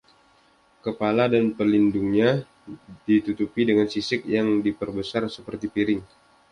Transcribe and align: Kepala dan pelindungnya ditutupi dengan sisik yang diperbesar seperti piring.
Kepala 0.85 1.23
dan 1.33 1.45
pelindungnya 1.57 2.29
ditutupi 3.07 3.61
dengan 3.69 3.85
sisik 3.93 4.21
yang 4.35 4.47
diperbesar 4.65 5.23
seperti 5.35 5.65
piring. 5.75 6.01